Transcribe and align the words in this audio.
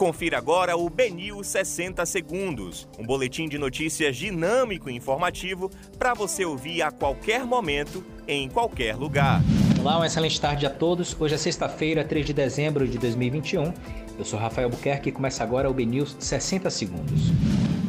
Confira 0.00 0.38
agora 0.38 0.78
o 0.78 0.88
Benil 0.88 1.44
60 1.44 2.06
Segundos, 2.06 2.88
um 2.98 3.04
boletim 3.04 3.46
de 3.46 3.58
notícias 3.58 4.16
dinâmico 4.16 4.88
e 4.88 4.96
informativo 4.96 5.70
para 5.98 6.14
você 6.14 6.42
ouvir 6.42 6.80
a 6.80 6.90
qualquer 6.90 7.44
momento, 7.44 8.02
em 8.26 8.48
qualquer 8.48 8.96
lugar. 8.96 9.42
Olá, 9.78 9.98
uma 9.98 10.06
excelente 10.06 10.40
tarde 10.40 10.64
a 10.64 10.70
todos. 10.70 11.14
Hoje 11.20 11.34
é 11.34 11.36
sexta-feira, 11.36 12.02
3 12.02 12.24
de 12.24 12.32
dezembro 12.32 12.88
de 12.88 12.96
2021. 12.96 13.74
Eu 14.18 14.24
sou 14.24 14.38
Rafael 14.38 14.70
Buquerque 14.70 15.10
e 15.10 15.12
começa 15.12 15.44
agora 15.44 15.68
o 15.68 15.74
BNews 15.74 16.16
60 16.18 16.70
Segundos. 16.70 17.20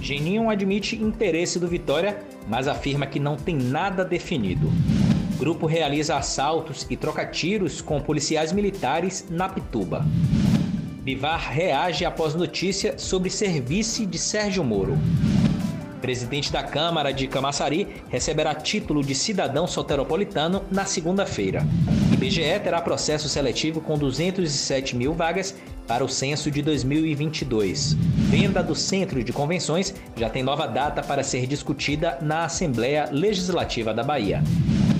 Geninho 0.00 0.50
admite 0.50 0.96
interesse 0.96 1.60
do 1.60 1.68
Vitória, 1.68 2.20
mas 2.48 2.66
afirma 2.66 3.06
que 3.06 3.20
não 3.20 3.36
tem 3.36 3.54
nada 3.54 4.04
definido. 4.04 4.72
Grupo 5.38 5.66
realiza 5.66 6.16
assaltos 6.16 6.84
e 6.90 6.96
troca 6.96 7.24
tiros 7.24 7.80
com 7.80 8.00
policiais 8.00 8.50
militares 8.50 9.24
na 9.30 9.48
Pituba. 9.48 10.04
Bivar 11.02 11.50
reage 11.50 12.04
após 12.04 12.32
notícia 12.36 12.96
sobre 12.96 13.28
serviço 13.28 14.06
de 14.06 14.16
Sérgio 14.16 14.62
Moro. 14.62 14.96
Presidente 16.00 16.52
da 16.52 16.62
Câmara 16.62 17.12
de 17.12 17.26
Camaçari 17.26 17.88
receberá 18.08 18.54
título 18.54 19.02
de 19.02 19.12
cidadão 19.12 19.66
soteropolitano 19.66 20.62
na 20.70 20.84
segunda-feira. 20.84 21.66
IBGE 22.12 22.60
terá 22.62 22.80
processo 22.80 23.28
seletivo 23.28 23.80
com 23.80 23.98
207 23.98 24.94
mil 24.94 25.12
vagas 25.12 25.56
para 25.88 26.04
o 26.04 26.08
censo 26.08 26.52
de 26.52 26.62
2022. 26.62 27.94
Venda 28.30 28.62
do 28.62 28.74
Centro 28.76 29.24
de 29.24 29.32
Convenções 29.32 29.92
já 30.16 30.30
tem 30.30 30.44
nova 30.44 30.66
data 30.68 31.02
para 31.02 31.24
ser 31.24 31.48
discutida 31.48 32.16
na 32.22 32.44
Assembleia 32.44 33.08
Legislativa 33.10 33.92
da 33.92 34.04
Bahia. 34.04 34.40